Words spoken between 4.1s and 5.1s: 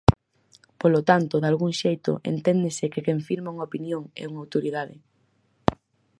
é unha autoridade.